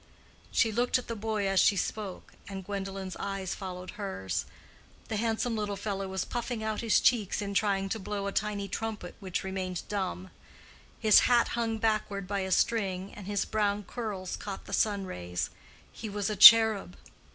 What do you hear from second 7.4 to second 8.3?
trying to blow